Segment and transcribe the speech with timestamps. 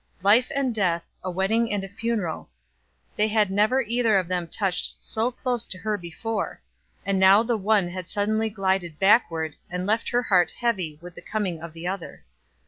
[0.23, 2.49] Life and death, a wedding and a funeral
[3.15, 6.59] they had never either of them touched so close to her before;
[7.05, 11.21] and now the one had suddenly glided backward, and left her heart heavy with the
[11.21, 12.23] coming of the other.